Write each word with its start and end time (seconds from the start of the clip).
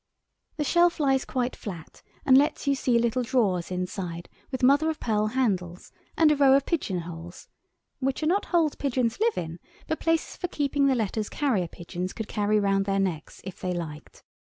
The 0.57 0.63
shelf 0.63 0.99
lies 0.99 1.25
quite 1.25 1.55
flat, 1.55 2.01
and 2.25 2.35
lets 2.35 2.65
you 2.65 2.73
see 2.73 2.97
little 2.97 3.21
drawers 3.21 3.69
inside 3.69 4.29
with 4.51 4.63
mother 4.63 4.89
of 4.89 4.99
pearl 4.99 5.27
handles—and 5.27 6.31
a 6.31 6.35
row 6.35 6.55
of 6.55 6.65
pigeon 6.65 7.01
holes—(which 7.01 8.23
are 8.23 8.25
not 8.25 8.45
holes 8.45 8.73
pigeons 8.73 9.19
live 9.19 9.37
in, 9.37 9.59
but 9.85 9.99
places 9.99 10.37
for 10.37 10.47
keeping 10.47 10.87
the 10.87 10.95
letters 10.95 11.29
carrier 11.29 11.67
pigeons 11.67 12.13
could 12.13 12.27
carry 12.27 12.59
round 12.59 12.85
their 12.85 12.97
necks 12.99 13.41
if 13.43 13.59
they 13.59 13.73
liked). 13.73 14.23